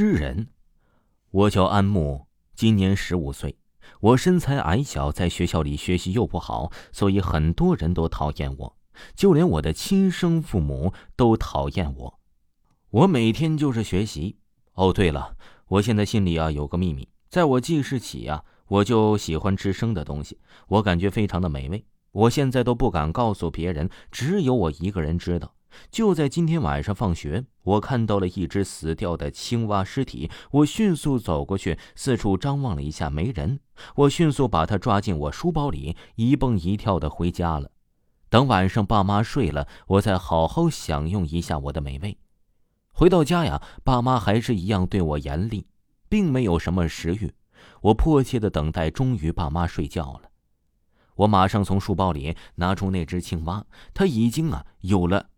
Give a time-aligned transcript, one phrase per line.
[0.00, 0.46] 诗人，
[1.30, 3.58] 我叫安木，今年十五岁。
[4.00, 8.78] 我身材矮小，在学校里学习又不好，所以很多人都讨厌我，
[9.14, 12.18] 就连我的亲生父母都讨厌我。
[12.88, 14.38] 我每天就是学习。
[14.72, 15.36] 哦，对了，
[15.68, 20.38] 我现在心里啊有个秘密，在我记事起啊，我就喜欢吃生的东西，
[20.68, 21.84] 我感觉非常的美味。
[22.12, 25.52] 我现在都不敢告诉别人，只有我一个人知道。
[25.90, 30.30] 就在今天晚上放学，我看到了一只死掉的青蛙尸体。
[30.50, 33.60] 我迅速走过去，四处张望了一下，没人。
[33.94, 37.70] 我迅速把它抓进我书包里，一蹦一跳的回家了。
[38.28, 42.18] 等晚上爸妈睡了，我再好好享用一下我的美味。
[42.92, 45.66] 回到家呀，爸妈还是一样对我严厉，
[46.08, 47.32] 并没有什么食欲。
[47.80, 50.30] 我迫切的等待，终于爸妈睡觉了。
[51.16, 55.29] 我马上从书包里拿出那只青蛙，它已经啊有了。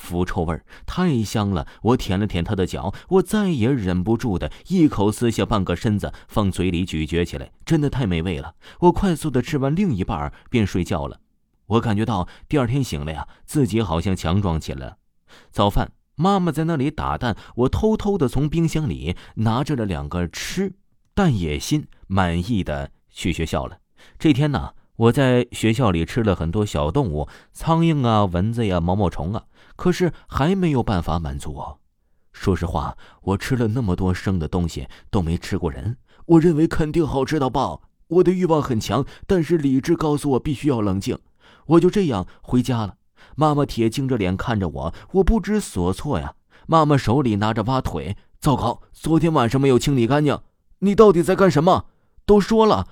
[0.00, 8.54] 腐臭味太香了，我舔了舔他的脚，我再也忍不住的一口撕下半个身子放嘴里咀嚼起来，真的太美味了。
[8.80, 11.20] 我快速的吃完另一半便睡觉了。
[11.66, 14.96] 我感觉到第二天醒了呀，自己好像强壮起来了。
[15.52, 20.72] 早饭，妈妈在那里打蛋，我偷偷的从冰箱里拿着了两个吃，
[21.14, 23.78] 但野心满意的去学校了。
[24.18, 24.72] 这天呢。
[25.00, 31.80] 我在学校里吃了很多小动物，苍蝇啊、蚊子呀、毛毛虫啊，可是还没有办法满足我。
[32.34, 35.96] 说实话，我吃了那么多生的东西，都没吃过人。
[36.26, 41.18] 我认为肯定好吃到爆，我的欲望很强，但是理智告诉我必须要冷静。
[41.64, 42.96] 我就这样回家了。
[43.36, 46.34] 妈妈铁青着脸看着我，我不知所措呀。
[46.66, 50.38] 妈妈手里拿着挖腿，糟糕，昨天晚上没有清理干净。
[50.80, 51.86] 你到底在干什么？
[52.26, 52.86] 都说了，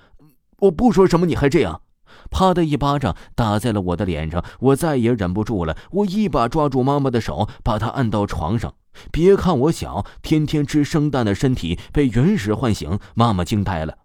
[0.61, 1.83] 我不说什么，你还这样。
[2.29, 8.73] 啪的一巴掌打在了我的脸上，我再也忍不住了，我一把抓住妈妈的手，把她按到床上。
[9.11, 13.99] 别看我小，天天吃生蛋的身体被原始唤醒，妈妈惊呆了，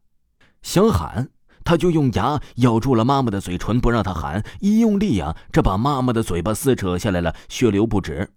[0.63, 1.31] 想喊，
[1.65, 4.45] 他就用牙咬住了妈妈的嘴唇，不让她喊。
[4.61, 8.31] 一用力啊，这把妈妈的嘴巴撕扯下来了，血流不止。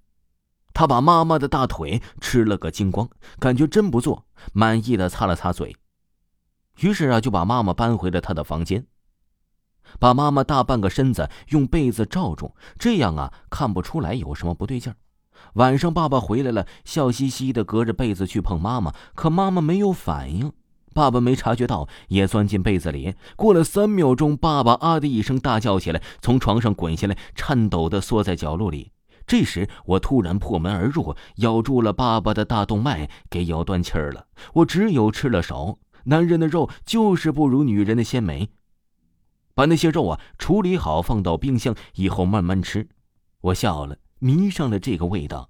[0.74, 3.09] 他把妈妈的大腿吃了个精光，
[3.40, 5.75] 感觉真不错，满意的擦了擦嘴，
[6.80, 8.86] 于是啊，就把妈妈搬回了他的房间。
[10.00, 14.96] 把妈妈大半个身子用被子罩住，这样啊看不出来有什么不对劲儿。
[15.53, 20.52] 晚上爸爸回来了，笑嘻嘻的隔着被子去碰妈妈，可妈妈没有反应。
[20.94, 23.14] 爸爸没察觉到，也钻进被子里。
[23.36, 28.92] 过了三秒钟，爸爸啊的一声大叫起来，从床上滚下来，颤抖的缩在角落里。
[29.28, 34.25] 这时我突然破门而入，咬住了爸爸的大动脉，给咬断气儿了。
[34.54, 38.50] 我只有吃了手，男人的肉就是不如女人的鲜美。
[39.57, 42.88] 把那些肉啊处理好，放到冰箱以后慢慢吃。
[43.41, 45.50] 我笑了，迷上了这个味道。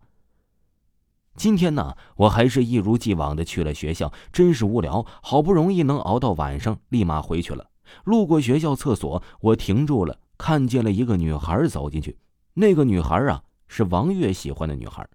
[1.35, 5.05] 今天呢，我还是一如既往的去了学校，真是无聊。
[5.21, 7.69] 好不容易能熬到晚上，立马回去了。
[8.05, 12.17] 路过学校厕所，我停住了，看见了一个女孩走进去。
[12.53, 15.05] 那个女孩啊，是王月喜欢的女孩。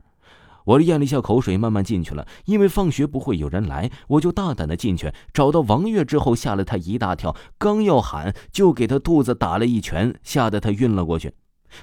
[0.65, 2.27] 我咽了一下口水，慢慢进去了。
[2.45, 7.35] 因为放学不会有人来，我就大胆的进去，找到王月之后，吓了他一大跳。
[7.59, 11.35] 刚要喊，就给他肚子打了一拳，吓得他晕了过去。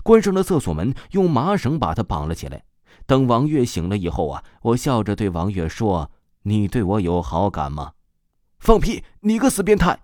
[0.04, 2.64] 关上了厕所门，用麻绳把他绑了起来。
[3.06, 6.12] 等王月醒了以后啊，我笑着对王月说
[6.44, 7.94] ：“你对我有好感吗？”
[8.60, 9.04] 放屁！
[9.22, 10.00] 你个死变态！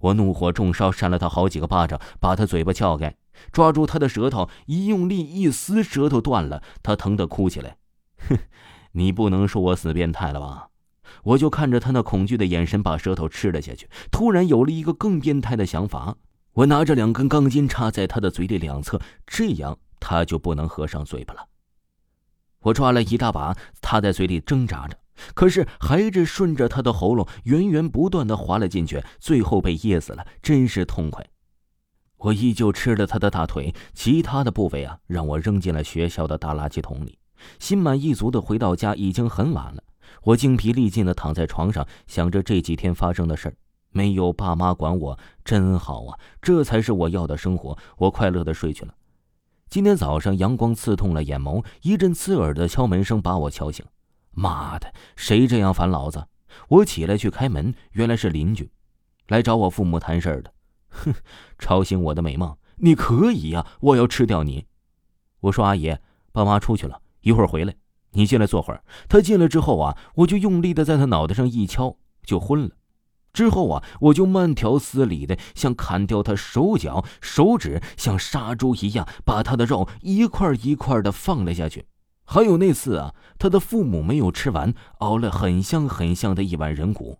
[0.00, 3.14] 我怒火中烧，扇了他好几个巴掌，把他嘴巴撬开，
[3.50, 7.78] 抓住他的舌头，一用力一撕，舌头断了，他疼得哭起来。
[8.28, 8.38] 哼，
[8.92, 10.68] 你不能说我死变态了吧？
[11.22, 13.88] 我就看着他那恐惧的眼神，把舌头吃了下去。
[14.10, 16.16] 突然有了一个更变态的想法，
[16.54, 21.48] 我拿着两根钢筋插在他的嘴里两侧，这样他就不能合上嘴巴了。
[22.60, 24.98] 我抓了一大把，他在嘴里挣扎着，
[25.34, 31.24] 可是还是顺着他的喉咙源源不断的滑了进去，最后被噎死了，真是痛快。
[32.16, 37.18] 我依旧吃了他的大腿，其他的部位啊，让我扔进了学校的大垃圾桶里。
[37.58, 39.82] 心满意足的回到家，已经很晚了。
[40.22, 43.54] 我精疲力尽的躺在床上，想着这几天发生的事儿。
[43.90, 46.18] 没有爸妈管我，真好啊！
[46.42, 47.78] 这才是我要的生活。
[47.96, 48.94] 我快乐的睡去了。
[49.68, 53.84] 今天早上，阳光刺痛了眼眸，一阵刺耳的敲门声把我敲醒。
[54.32, 56.26] 妈的，谁这样烦老子？
[56.68, 58.70] 我起来去开门，原来是邻居，
[59.28, 60.52] 来找我父母谈事儿的。
[60.88, 61.14] 哼，
[61.58, 62.56] 吵醒我的美梦！
[62.76, 64.66] 你可以呀，我要吃掉你！
[65.40, 65.96] 我说阿姨，
[66.32, 67.00] 爸妈出去了。
[67.24, 67.74] 一会儿回来，
[68.12, 68.84] 你进来坐会儿。
[69.08, 72.70] 他进来之后啊，我就用力的在他脑袋上一敲，就昏了。
[73.32, 81.86] 之后啊，我就慢条斯理的像砍掉他手脚、手指，像杀猪一样把他的肉一块一块的放了下去。
[82.24, 87.18] 还有那次啊，他的父母没有吃完，熬了很香很香的一碗人骨。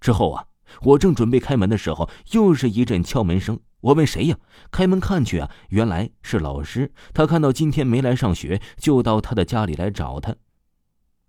[0.00, 0.46] 之后啊，
[0.82, 3.58] 我正准备开门的时候，又是一阵敲门声。
[3.80, 4.36] 我问谁呀？
[4.70, 6.92] 开门看去啊，原来是老师。
[7.14, 10.34] 他看到今天没来上学，就到他的家里来找他。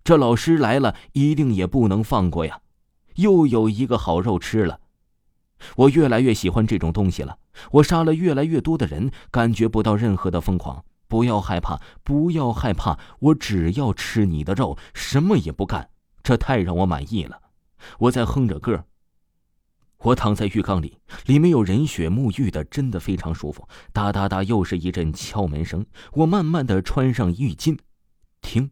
[0.02, 2.60] 这老师来了，一定也不能放过呀，
[3.16, 4.80] 又有一个好肉吃了。
[5.76, 7.36] 我越来越喜欢这种东西了。
[7.72, 10.84] 我杀了越来越多的人，感觉不到任何的疯狂。
[11.06, 15.90] 不要害怕，不要害怕，我只要吃你的肉，什么也不干。
[16.22, 17.40] 这太让我满意了。
[17.98, 18.84] 我在哼着歌。
[20.02, 23.68] 我躺在浴缸里，里面有人血，沐浴的真的非常舒服。
[23.92, 25.84] 哒哒哒，又是一阵敲门声。
[26.12, 27.78] 我慢慢的穿上浴巾，
[28.40, 28.70] 听，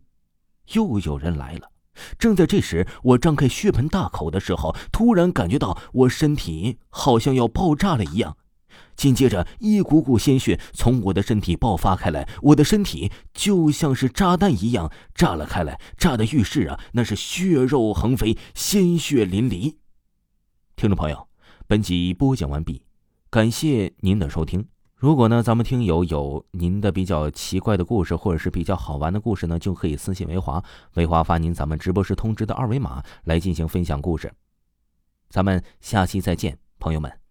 [0.73, 1.71] 又有人来了。
[2.19, 8.39] 正在这时，我张开血盆大口的时候，突然感觉到我身体好像要爆炸了一样，
[8.97, 19.75] 紧接着一股股鲜血从我的身体爆发开来，我的身体就像是炸弹一样炸了开来，炸的浴室啊，那是血肉横飞，鲜血淋漓。
[20.79, 21.27] 听众朋友，
[21.67, 22.81] 本集播讲完毕，
[23.31, 24.65] 感谢您的收听。
[24.95, 30.63] 如果呢，咱们听友有您的比较奇怪的故事，或者是比较好玩的故事呢，就可以私信维华，
[30.95, 34.33] 维华发您咱们直播时通知的二维码来进行分享故事。
[35.29, 37.28] 咱们下期再见，朋友们。